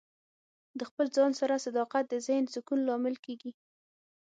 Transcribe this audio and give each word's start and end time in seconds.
د 0.77 0.79
خپل 0.89 1.05
ځان 1.15 1.31
سره 1.39 1.63
صداقت 1.65 2.03
د 2.09 2.13
ذهن 2.27 2.45
سکون 2.53 2.79
لامل 2.87 3.15
کیږي. 3.25 3.51